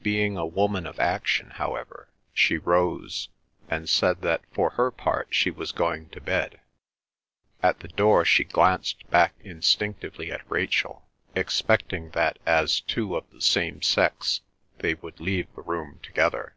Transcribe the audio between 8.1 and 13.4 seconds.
she glanced back instinctively at Rachel, expecting that as two of